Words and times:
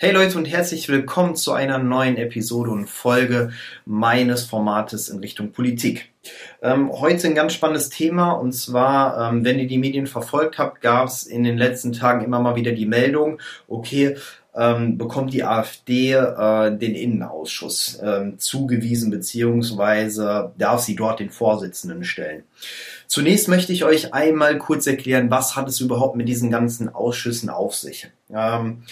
Hey 0.00 0.12
Leute 0.12 0.38
und 0.38 0.44
herzlich 0.44 0.88
willkommen 0.88 1.34
zu 1.34 1.52
einer 1.52 1.78
neuen 1.78 2.18
Episode 2.18 2.70
und 2.70 2.86
Folge 2.86 3.50
meines 3.84 4.44
Formates 4.44 5.08
in 5.08 5.18
Richtung 5.18 5.50
Politik. 5.50 6.12
Ähm, 6.62 6.92
heute 6.92 7.26
ein 7.26 7.34
ganz 7.34 7.54
spannendes 7.54 7.88
Thema 7.88 8.30
und 8.30 8.52
zwar, 8.52 9.32
ähm, 9.32 9.44
wenn 9.44 9.58
ihr 9.58 9.66
die 9.66 9.76
Medien 9.76 10.06
verfolgt 10.06 10.56
habt, 10.56 10.82
gab 10.82 11.08
es 11.08 11.24
in 11.24 11.42
den 11.42 11.58
letzten 11.58 11.92
Tagen 11.92 12.24
immer 12.24 12.38
mal 12.38 12.54
wieder 12.54 12.70
die 12.70 12.86
Meldung, 12.86 13.40
okay, 13.66 14.16
ähm, 14.54 14.98
bekommt 14.98 15.32
die 15.32 15.42
AfD 15.42 16.12
äh, 16.12 16.78
den 16.78 16.94
Innenausschuss 16.94 17.98
ähm, 18.00 18.38
zugewiesen, 18.38 19.10
beziehungsweise 19.10 20.52
darf 20.56 20.80
sie 20.80 20.94
dort 20.94 21.18
den 21.18 21.30
Vorsitzenden 21.30 22.04
stellen. 22.04 22.44
Zunächst 23.08 23.48
möchte 23.48 23.72
ich 23.72 23.82
euch 23.82 24.14
einmal 24.14 24.58
kurz 24.58 24.86
erklären, 24.86 25.28
was 25.28 25.56
hat 25.56 25.68
es 25.68 25.80
überhaupt 25.80 26.14
mit 26.14 26.28
diesen 26.28 26.52
ganzen 26.52 26.88
Ausschüssen 26.88 27.50
auf 27.50 27.74
sich. 27.74 28.08
Ähm, 28.32 28.84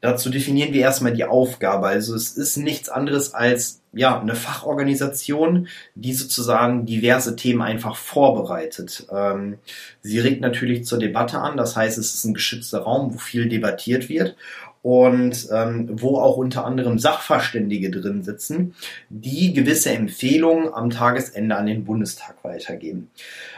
dazu 0.00 0.30
definieren 0.30 0.72
wir 0.72 0.80
erstmal 0.80 1.12
die 1.12 1.24
Aufgabe. 1.24 1.86
Also 1.86 2.14
es 2.14 2.36
ist 2.36 2.56
nichts 2.56 2.88
anderes 2.88 3.34
als 3.34 3.80
ja 3.92 4.20
eine 4.20 4.34
Fachorganisation, 4.34 5.68
die 5.94 6.14
sozusagen 6.14 6.86
diverse 6.86 7.36
Themen 7.36 7.62
einfach 7.62 7.96
vorbereitet. 7.96 9.06
Ähm, 9.12 9.58
sie 10.00 10.20
regt 10.20 10.40
natürlich 10.40 10.84
zur 10.84 10.98
Debatte 10.98 11.38
an, 11.38 11.56
das 11.56 11.76
heißt, 11.76 11.98
es 11.98 12.14
ist 12.14 12.24
ein 12.24 12.34
geschützter 12.34 12.80
Raum, 12.80 13.14
wo 13.14 13.18
viel 13.18 13.48
debattiert 13.48 14.08
wird 14.08 14.36
und 14.82 15.48
ähm, 15.52 15.90
wo 16.00 16.18
auch 16.18 16.36
unter 16.36 16.64
anderem 16.64 16.98
Sachverständige 16.98 17.90
drin 17.90 18.22
sitzen, 18.22 18.74
die 19.10 19.52
gewisse 19.52 19.90
Empfehlungen 19.90 20.72
am 20.72 20.90
Tagesende 20.90 21.56
an 21.56 21.66
den 21.66 21.84
Bundestag 21.84 22.36
weitergeben. 22.42 23.10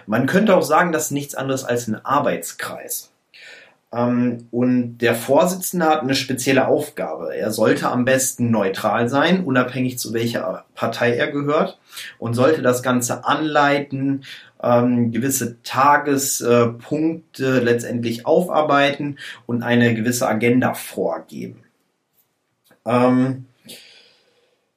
Man 0.07 0.27
könnte 0.27 0.57
auch 0.57 0.63
sagen, 0.63 0.93
das 0.93 1.07
ist 1.07 1.11
nichts 1.13 1.35
anderes 1.35 1.65
als 1.65 1.87
ein 1.87 2.05
Arbeitskreis. 2.05 3.12
Ähm, 3.93 4.49
und 4.51 4.99
der 4.99 5.15
Vorsitzende 5.15 5.87
hat 5.87 6.01
eine 6.01 6.15
spezielle 6.15 6.67
Aufgabe. 6.67 7.37
Er 7.37 7.51
sollte 7.51 7.91
am 7.91 8.05
besten 8.05 8.51
neutral 8.51 9.09
sein, 9.09 9.45
unabhängig 9.45 9.99
zu 9.99 10.13
welcher 10.15 10.65
Partei 10.75 11.15
er 11.17 11.31
gehört 11.31 11.79
und 12.19 12.35
sollte 12.35 12.63
das 12.63 12.83
Ganze 12.83 13.25
anleiten, 13.27 14.25
ähm, 14.63 15.13
gewisse 15.13 15.63
Tagespunkte 15.63 17.61
letztendlich 17.61 18.27
aufarbeiten 18.27 19.19
und 19.47 19.63
eine 19.63 19.95
gewisse 19.95 20.27
Agenda 20.27 20.73
vorgeben. 20.75 21.65
Ähm, 22.87 23.47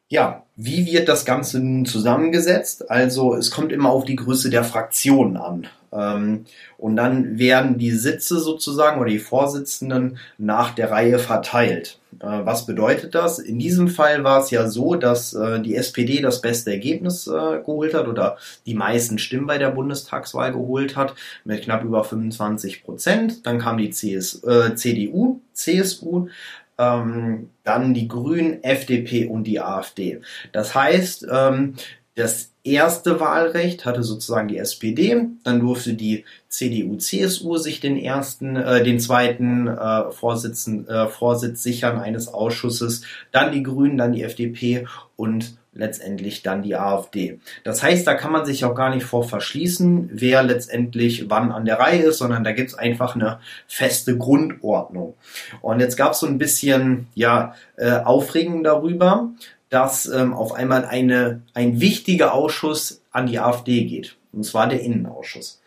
ja, 0.07 0.43
wie 0.55 0.85
wird 0.85 1.09
das 1.09 1.25
Ganze 1.25 1.59
nun 1.59 1.85
zusammengesetzt? 1.85 2.89
Also 2.89 3.35
es 3.35 3.51
kommt 3.51 3.71
immer 3.71 3.89
auf 3.89 4.05
die 4.05 4.15
Größe 4.15 4.49
der 4.49 4.63
Fraktionen 4.63 5.37
an. 5.37 5.67
Ähm, 5.95 6.45
und 6.77 6.95
dann 6.95 7.39
werden 7.39 7.77
die 7.77 7.91
Sitze 7.91 8.39
sozusagen 8.39 8.99
oder 8.99 9.09
die 9.09 9.19
Vorsitzenden 9.19 10.17
nach 10.37 10.75
der 10.75 10.91
Reihe 10.91 11.19
verteilt. 11.19 11.99
Äh, 12.19 12.45
was 12.45 12.65
bedeutet 12.65 13.15
das? 13.15 13.39
In 13.39 13.59
diesem 13.59 13.87
Fall 13.87 14.23
war 14.23 14.41
es 14.41 14.51
ja 14.51 14.67
so, 14.67 14.95
dass 14.95 15.33
äh, 15.33 15.61
die 15.61 15.75
SPD 15.75 16.21
das 16.21 16.41
beste 16.41 16.71
Ergebnis 16.71 17.27
äh, 17.27 17.59
geholt 17.59 17.93
hat 17.93 18.07
oder 18.07 18.37
die 18.65 18.75
meisten 18.75 19.17
Stimmen 19.17 19.47
bei 19.47 19.57
der 19.57 19.69
Bundestagswahl 19.69 20.51
geholt 20.51 20.95
hat 20.95 21.15
mit 21.43 21.63
knapp 21.63 21.83
über 21.83 22.03
25 22.03 22.83
Prozent. 22.83 23.45
Dann 23.45 23.59
kam 23.59 23.77
die 23.77 23.89
CS, 23.89 24.43
äh, 24.43 24.75
CDU, 24.75 25.39
CSU, 25.53 26.27
ähm, 26.77 27.49
dann 27.63 27.93
die 27.93 28.07
Grünen, 28.07 28.63
FDP 28.63 29.27
und 29.27 29.45
die 29.45 29.61
AfD. 29.61 30.21
Das 30.51 30.75
heißt, 30.75 31.27
ähm, 31.31 31.75
das 32.15 32.53
erste 32.63 33.19
Wahlrecht 33.19 33.85
hatte 33.85 34.01
sozusagen 34.01 34.47
die 34.47 34.57
SPD, 34.57 35.27
dann 35.43 35.59
durfte 35.59 35.93
die 35.93 36.25
CDU, 36.47 36.95
CSU 36.95 37.57
sich 37.57 37.81
den 37.81 37.97
ersten, 37.97 38.55
äh, 38.55 38.83
den 38.83 38.99
zweiten 38.99 39.67
äh, 39.67 40.11
Vorsitzen, 40.11 40.87
äh, 40.87 41.07
Vorsitz 41.07 41.61
sichern 41.61 41.99
eines 41.99 42.29
Ausschusses, 42.29 43.03
dann 43.31 43.51
die 43.51 43.63
Grünen, 43.63 43.97
dann 43.97 44.13
die 44.13 44.23
FDP 44.23 44.87
und 45.17 45.57
letztendlich 45.73 46.41
dann 46.41 46.63
die 46.63 46.75
AfD. 46.75 47.39
Das 47.65 47.83
heißt, 47.83 48.07
da 48.07 48.13
kann 48.13 48.31
man 48.31 48.45
sich 48.45 48.63
auch 48.63 48.75
gar 48.75 48.95
nicht 48.95 49.05
vor 49.05 49.25
verschließen, 49.25 50.09
wer 50.13 50.41
letztendlich 50.41 51.29
wann 51.29 51.51
an 51.51 51.65
der 51.65 51.79
Reihe 51.79 52.03
ist, 52.03 52.19
sondern 52.19 52.45
da 52.45 52.53
gibt 52.53 52.69
es 52.69 52.75
einfach 52.75 53.15
eine 53.15 53.39
feste 53.67 54.17
Grundordnung. 54.17 55.15
Und 55.61 55.81
jetzt 55.81 55.97
gab 55.97 56.13
es 56.13 56.19
so 56.19 56.27
ein 56.27 56.37
bisschen 56.37 57.07
ja 57.13 57.55
äh, 57.75 57.91
Aufregung 57.91 58.63
darüber, 58.63 59.31
dass 59.75 60.05
ähm, 60.05 60.33
auf 60.33 60.53
einmal 60.53 60.85
eine, 60.85 61.41
ein 61.53 61.81
wichtiger 61.81 62.33
Ausschuss 62.33 63.01
an 63.11 63.27
die 63.27 63.39
AfD 63.39 63.83
geht, 63.83 64.15
und 64.31 64.45
zwar 64.45 64.69
der 64.69 64.79
Innenausschuss. 64.79 65.61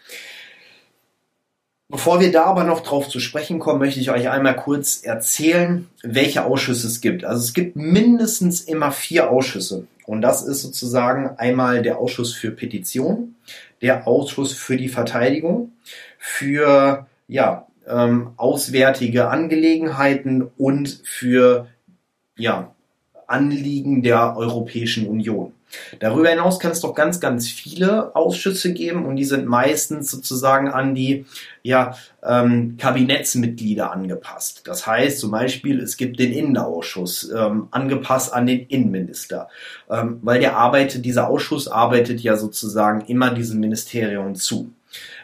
Bevor 1.90 2.18
wir 2.18 2.32
da 2.32 2.44
aber 2.44 2.64
noch 2.64 2.80
drauf 2.80 3.10
zu 3.10 3.20
sprechen 3.20 3.58
kommen, 3.58 3.80
möchte 3.80 4.00
ich 4.00 4.10
euch 4.10 4.30
einmal 4.30 4.56
kurz 4.56 5.02
erzählen, 5.02 5.90
welche 6.02 6.46
Ausschüsse 6.46 6.86
es 6.86 7.02
gibt. 7.02 7.26
Also 7.26 7.44
es 7.44 7.52
gibt 7.52 7.76
mindestens 7.76 8.62
immer 8.62 8.92
vier 8.92 9.30
Ausschüsse. 9.30 9.86
Und 10.06 10.22
das 10.22 10.42
ist 10.42 10.62
sozusagen 10.62 11.36
einmal 11.36 11.82
der 11.82 11.98
Ausschuss 11.98 12.32
für 12.32 12.50
Petition, 12.50 13.34
der 13.82 14.08
Ausschuss 14.08 14.54
für 14.54 14.78
die 14.78 14.88
Verteidigung, 14.88 15.72
für 16.18 17.06
ja, 17.26 17.66
ähm, 17.86 18.30
auswärtige 18.38 19.28
Angelegenheiten 19.28 20.50
und 20.56 21.02
für 21.04 21.68
ja, 22.36 22.74
Anliegen 23.28 24.02
der 24.02 24.36
Europäischen 24.36 25.06
Union. 25.06 25.52
Darüber 26.00 26.30
hinaus 26.30 26.58
kann 26.58 26.72
es 26.72 26.80
doch 26.80 26.94
ganz, 26.94 27.20
ganz 27.20 27.48
viele 27.48 28.16
Ausschüsse 28.16 28.72
geben 28.72 29.04
und 29.04 29.16
die 29.16 29.24
sind 29.24 29.46
meistens 29.46 30.10
sozusagen 30.10 30.68
an 30.68 30.94
die 30.94 31.26
ja, 31.62 31.94
ähm, 32.22 32.76
Kabinettsmitglieder 32.78 33.92
angepasst. 33.92 34.62
Das 34.64 34.86
heißt 34.86 35.20
zum 35.20 35.30
Beispiel, 35.30 35.80
es 35.80 35.98
gibt 35.98 36.18
den 36.18 36.32
Innenausschuss 36.32 37.30
ähm, 37.30 37.68
angepasst 37.70 38.32
an 38.32 38.46
den 38.46 38.60
Innenminister, 38.60 39.48
ähm, 39.90 40.18
weil 40.22 40.40
der 40.40 40.56
arbeitet, 40.56 41.04
dieser 41.04 41.28
Ausschuss 41.28 41.68
arbeitet 41.68 42.20
ja 42.20 42.36
sozusagen 42.36 43.02
immer 43.02 43.30
diesem 43.30 43.60
Ministerium 43.60 44.34
zu. 44.34 44.72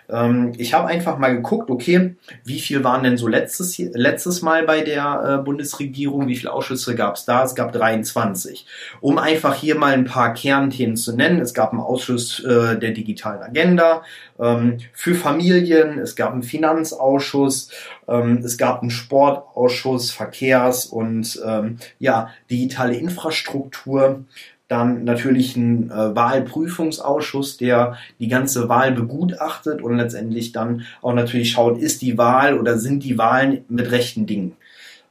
Ähm, 0.08 0.52
ich 0.58 0.74
habe 0.74 0.88
einfach 0.88 1.18
mal 1.18 1.34
geguckt, 1.34 1.70
okay, 1.70 2.16
wie 2.44 2.60
viel 2.60 2.84
waren 2.84 3.02
denn 3.04 3.16
so 3.16 3.28
letztes, 3.28 3.78
letztes 3.78 4.42
Mal 4.42 4.64
bei 4.64 4.82
der 4.82 5.38
äh, 5.40 5.44
Bundesregierung, 5.44 6.28
wie 6.28 6.36
viele 6.36 6.52
Ausschüsse 6.52 6.94
gab 6.94 7.16
es 7.16 7.24
da? 7.24 7.44
Es 7.44 7.54
gab 7.54 7.72
23. 7.72 8.66
Um 9.00 9.18
einfach 9.18 9.54
hier 9.54 9.76
mal 9.76 9.92
ein 9.92 10.04
paar 10.04 10.34
Kernthemen 10.34 10.96
zu 10.96 11.16
nennen, 11.16 11.40
es 11.40 11.54
gab 11.54 11.72
einen 11.72 11.80
Ausschuss 11.80 12.40
äh, 12.44 12.78
der 12.78 12.90
digitalen 12.90 13.42
Agenda 13.42 14.02
ähm, 14.38 14.78
für 14.92 15.14
Familien, 15.14 15.98
es 15.98 16.16
gab 16.16 16.32
einen 16.32 16.42
Finanzausschuss, 16.42 17.70
ähm, 18.08 18.42
es 18.44 18.58
gab 18.58 18.82
einen 18.82 18.90
Sportausschuss, 18.90 20.10
Verkehrs- 20.10 20.86
und 20.86 21.40
ähm, 21.44 21.78
ja, 21.98 22.30
digitale 22.50 22.96
Infrastruktur 22.96 24.24
dann 24.68 25.04
natürlich 25.04 25.56
ein 25.56 25.90
äh, 25.90 26.14
Wahlprüfungsausschuss, 26.14 27.58
der 27.58 27.96
die 28.18 28.28
ganze 28.28 28.68
Wahl 28.68 28.92
begutachtet 28.92 29.82
und 29.82 29.96
letztendlich 29.96 30.52
dann 30.52 30.82
auch 31.02 31.12
natürlich 31.12 31.52
schaut, 31.52 31.78
ist 31.78 32.02
die 32.02 32.16
Wahl 32.16 32.58
oder 32.58 32.78
sind 32.78 33.04
die 33.04 33.18
Wahlen 33.18 33.64
mit 33.68 33.90
rechten 33.90 34.26
Dingen 34.26 34.56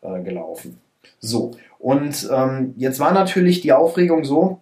äh, 0.02 0.22
gelaufen. 0.24 0.80
So, 1.20 1.52
und 1.80 2.30
ähm, 2.32 2.74
jetzt 2.78 3.00
war 3.00 3.14
natürlich 3.14 3.62
die 3.62 3.74
Aufregung 3.74 4.26
so, 4.26 4.60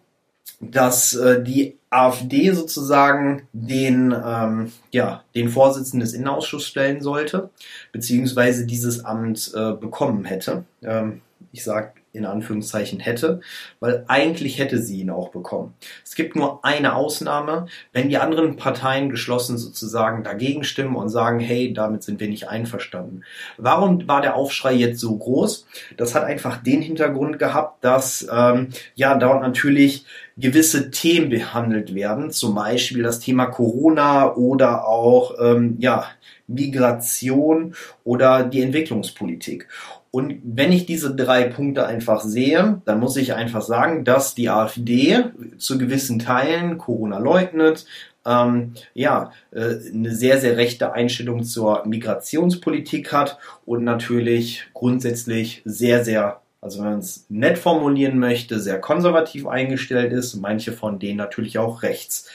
dass 0.60 1.14
äh, 1.16 1.42
die 1.42 1.78
AfD 1.90 2.52
sozusagen 2.52 3.48
den, 3.52 4.16
ähm, 4.26 4.72
ja, 4.92 5.24
den 5.36 5.50
Vorsitzenden 5.50 6.00
des 6.00 6.14
Innenausschusses 6.14 6.68
stellen 6.68 7.02
sollte, 7.02 7.50
beziehungsweise 7.92 8.66
dieses 8.66 9.04
Amt 9.04 9.52
äh, 9.56 9.74
bekommen 9.74 10.26
hätte. 10.26 10.64
Ähm, 10.82 11.22
ich 11.52 11.64
sage 11.64 11.94
in 12.14 12.26
Anführungszeichen 12.26 13.00
hätte, 13.00 13.42
weil 13.80 14.04
eigentlich 14.08 14.60
hätte 14.60 14.82
sie 14.82 15.02
ihn 15.02 15.10
auch 15.10 15.30
bekommen. 15.30 15.74
Es 16.04 16.16
gibt 16.16 16.36
nur 16.36 16.64
eine 16.66 16.96
Ausnahme, 16.96 17.68
wenn 17.94 18.10
die 18.10 18.18
anderen 18.18 18.58
Parteien 18.58 19.10
geschlossen 19.10 19.58
sozusagen 19.58 20.24
dagegen 20.24 20.64
stimmen 20.64 20.96
und 20.96 21.10
sagen, 21.10 21.40
hey, 21.40 21.74
damit 21.74 22.04
sind 22.04 22.20
wir 22.20 22.28
nicht 22.28 22.50
einverstanden. 22.50 23.24
Warum 23.58 24.08
war 24.08 24.22
der 24.22 24.36
Aufschrei 24.36 24.74
jetzt 24.74 25.00
so 25.00 25.16
groß? 25.18 25.66
Das 25.98 26.16
hat 26.16 26.24
einfach 26.24 26.58
den 26.58 26.82
Hintergrund 26.82 27.40
gehabt, 27.40 27.84
dass 27.84 28.28
ähm, 28.32 28.70
ja 28.96 29.16
dort 29.16 29.42
natürlich 29.42 30.06
gewisse 30.38 30.92
Themen 30.92 31.30
behandelt 31.30 31.94
werden, 31.94 32.32
zum 32.32 32.56
Beispiel 32.56 33.04
das 33.04 33.20
Thema 33.20 33.46
Corona 33.46 34.34
oder 34.36 34.88
auch 34.88 35.36
ähm, 35.40 35.78
ja 35.80 36.06
Migration 36.48 37.76
oder 38.04 38.44
die 38.44 38.62
Entwicklungspolitik. 38.62 39.68
Und 40.12 40.42
wenn 40.44 40.74
ich 40.74 40.86
diese 40.86 41.16
drei 41.16 41.46
Punkte 41.46 41.86
einfach 41.88 42.22
sehe, 42.22 42.82
dann 42.84 43.00
muss 43.00 43.16
ich 43.16 43.34
einfach 43.34 43.62
sagen, 43.62 44.04
dass 44.04 44.36
die 44.36 44.50
AfD 44.50 45.24
zu 45.58 45.78
gewissen 45.78 46.20
Teilen 46.20 46.78
Corona 46.78 47.18
leugnet, 47.18 47.86
ähm, 48.26 48.74
ja, 48.94 49.32
äh, 49.52 49.76
eine 49.94 50.14
sehr, 50.14 50.40
sehr 50.40 50.58
rechte 50.58 50.94
Einstellung 50.94 51.44
zur 51.44 51.86
Migrationspolitik 51.86 53.12
hat 53.14 53.40
und 53.66 53.84
natürlich 53.84 54.68
grundsätzlich 54.74 55.62
sehr, 55.66 56.04
sehr, 56.04 56.42
also 56.60 56.80
wenn 56.80 56.92
man 56.92 57.00
es 57.00 57.26
nett 57.30 57.58
formulieren 57.58 58.20
möchte, 58.20 58.60
sehr 58.60 58.80
konservativ 58.80 59.48
eingestellt 59.48 60.12
ist, 60.14 60.36
manche 60.36 60.74
von 60.74 61.00
denen 61.00 61.18
natürlich 61.18 61.58
auch 61.58 61.84
rechts. 61.84 62.30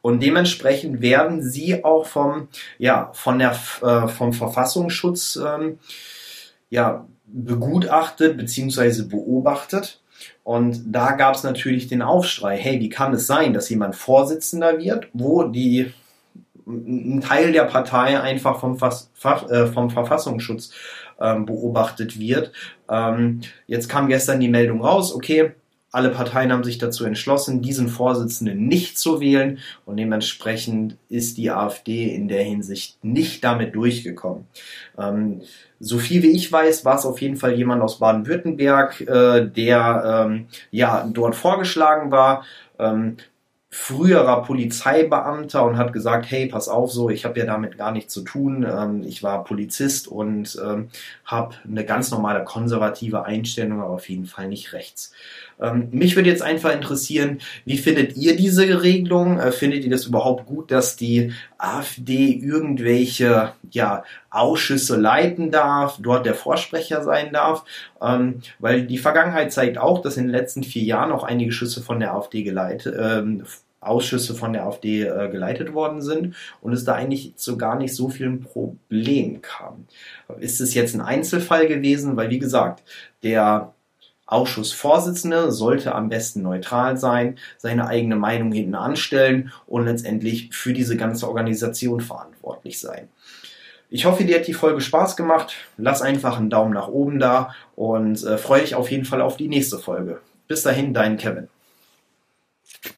Und 0.00 0.22
dementsprechend 0.22 1.00
werden 1.00 1.42
sie 1.42 1.82
auch 1.82 2.06
vom, 2.06 2.48
ja, 2.78 3.10
von 3.14 3.38
der, 3.38 3.56
äh, 3.82 4.08
vom 4.08 4.32
Verfassungsschutz, 4.32 5.40
ähm, 5.44 5.78
ja, 6.70 7.06
begutachtet 7.32 8.36
bzw. 8.36 9.02
beobachtet. 9.02 10.00
Und 10.44 10.82
da 10.86 11.12
gab 11.12 11.34
es 11.34 11.42
natürlich 11.42 11.88
den 11.88 12.02
Aufschrei, 12.02 12.56
hey, 12.56 12.80
wie 12.80 12.88
kann 12.88 13.14
es 13.14 13.26
sein, 13.26 13.52
dass 13.52 13.68
jemand 13.70 13.96
Vorsitzender 13.96 14.78
wird, 14.78 15.08
wo 15.12 15.44
die 15.44 15.92
ein 16.66 17.20
Teil 17.20 17.52
der 17.52 17.64
Partei 17.64 18.20
einfach 18.20 18.60
vom, 18.60 18.78
Fass, 18.78 19.10
äh, 19.50 19.66
vom 19.66 19.90
Verfassungsschutz 19.90 20.72
ähm, 21.20 21.44
beobachtet 21.44 22.18
wird. 22.20 22.52
Ähm, 22.88 23.40
jetzt 23.66 23.88
kam 23.88 24.08
gestern 24.08 24.40
die 24.40 24.48
Meldung 24.48 24.82
raus, 24.82 25.14
okay, 25.14 25.54
alle 25.92 26.08
Parteien 26.08 26.50
haben 26.50 26.64
sich 26.64 26.78
dazu 26.78 27.04
entschlossen, 27.04 27.60
diesen 27.60 27.88
Vorsitzenden 27.88 28.66
nicht 28.66 28.98
zu 28.98 29.20
wählen 29.20 29.58
und 29.84 29.98
dementsprechend 29.98 30.96
ist 31.10 31.36
die 31.36 31.50
AfD 31.50 32.14
in 32.14 32.28
der 32.28 32.42
Hinsicht 32.42 33.04
nicht 33.04 33.44
damit 33.44 33.74
durchgekommen. 33.74 34.46
Ähm, 34.98 35.42
so 35.78 35.98
viel 35.98 36.22
wie 36.22 36.30
ich 36.30 36.50
weiß, 36.50 36.84
war 36.86 36.96
es 36.96 37.04
auf 37.04 37.20
jeden 37.20 37.36
Fall 37.36 37.54
jemand 37.54 37.82
aus 37.82 37.98
Baden-Württemberg, 37.98 39.00
äh, 39.02 39.46
der 39.46 40.26
ähm, 40.26 40.46
ja 40.70 41.06
dort 41.12 41.36
vorgeschlagen 41.36 42.10
war. 42.10 42.44
Ähm, 42.78 43.18
früherer 43.74 44.42
Polizeibeamter 44.42 45.64
und 45.64 45.78
hat 45.78 45.94
gesagt, 45.94 46.30
hey, 46.30 46.46
pass 46.46 46.68
auf, 46.68 46.92
so, 46.92 47.08
ich 47.08 47.24
habe 47.24 47.40
ja 47.40 47.46
damit 47.46 47.78
gar 47.78 47.90
nichts 47.90 48.12
zu 48.12 48.20
tun. 48.20 48.66
Ähm, 48.70 49.02
ich 49.02 49.22
war 49.22 49.44
Polizist 49.44 50.08
und 50.08 50.60
ähm, 50.62 50.88
habe 51.24 51.54
eine 51.66 51.86
ganz 51.86 52.10
normale 52.10 52.44
konservative 52.44 53.24
Einstellung, 53.24 53.80
aber 53.80 53.94
auf 53.94 54.10
jeden 54.10 54.26
Fall 54.26 54.48
nicht 54.48 54.74
rechts. 54.74 55.14
Ähm, 55.58 55.88
mich 55.90 56.16
würde 56.16 56.28
jetzt 56.28 56.42
einfach 56.42 56.74
interessieren, 56.74 57.38
wie 57.64 57.78
findet 57.78 58.14
ihr 58.18 58.36
diese 58.36 58.82
Regelung? 58.82 59.40
Äh, 59.40 59.52
findet 59.52 59.84
ihr 59.84 59.90
das 59.90 60.04
überhaupt 60.04 60.44
gut, 60.44 60.70
dass 60.70 60.96
die 60.96 61.32
AfD 61.62 62.32
irgendwelche 62.32 63.52
ja, 63.70 64.04
Ausschüsse 64.30 64.96
leiten 64.96 65.50
darf, 65.50 65.98
dort 66.00 66.26
der 66.26 66.34
Vorsprecher 66.34 67.02
sein 67.02 67.32
darf? 67.32 67.64
Ähm, 68.00 68.40
weil 68.58 68.82
die 68.86 68.98
Vergangenheit 68.98 69.52
zeigt 69.52 69.78
auch, 69.78 70.02
dass 70.02 70.16
in 70.16 70.24
den 70.24 70.32
letzten 70.32 70.62
vier 70.64 70.82
Jahren 70.82 71.12
auch 71.12 71.24
einige 71.24 71.52
Schüsse 71.52 71.82
von 71.82 72.00
der 72.00 72.14
AfD 72.14 72.42
geleitet, 72.42 72.94
ähm, 72.98 73.44
Ausschüsse 73.82 74.34
von 74.34 74.52
der 74.52 74.64
AfD 74.64 75.02
äh, 75.02 75.28
geleitet 75.30 75.74
worden 75.74 76.02
sind 76.02 76.36
und 76.60 76.72
es 76.72 76.84
da 76.84 76.94
eigentlich 76.94 77.34
zu 77.36 77.58
gar 77.58 77.76
nicht 77.76 77.94
so 77.94 78.08
vielen 78.08 78.40
Problemen 78.40 79.42
kam. 79.42 79.86
Ist 80.38 80.60
es 80.60 80.74
jetzt 80.74 80.94
ein 80.94 81.00
Einzelfall 81.00 81.66
gewesen? 81.66 82.16
Weil, 82.16 82.30
wie 82.30 82.38
gesagt, 82.38 82.84
der 83.22 83.74
Ausschussvorsitzende 84.32 85.52
sollte 85.52 85.94
am 85.94 86.08
besten 86.08 86.42
neutral 86.42 86.96
sein, 86.96 87.36
seine 87.58 87.86
eigene 87.86 88.16
Meinung 88.16 88.52
hinten 88.52 88.74
anstellen 88.74 89.52
und 89.66 89.84
letztendlich 89.84 90.50
für 90.52 90.72
diese 90.72 90.96
ganze 90.96 91.28
Organisation 91.28 92.00
verantwortlich 92.00 92.80
sein. 92.80 93.08
Ich 93.90 94.06
hoffe, 94.06 94.24
dir 94.24 94.38
hat 94.38 94.46
die 94.46 94.54
Folge 94.54 94.80
Spaß 94.80 95.16
gemacht. 95.16 95.54
Lass 95.76 96.00
einfach 96.00 96.38
einen 96.38 96.48
Daumen 96.48 96.72
nach 96.72 96.88
oben 96.88 97.18
da 97.18 97.54
und 97.76 98.24
äh, 98.24 98.38
freue 98.38 98.62
dich 98.62 98.74
auf 98.74 98.90
jeden 98.90 99.04
Fall 99.04 99.20
auf 99.20 99.36
die 99.36 99.48
nächste 99.48 99.78
Folge. 99.78 100.20
Bis 100.48 100.62
dahin, 100.62 100.94
dein 100.94 101.18
Kevin. 101.18 101.48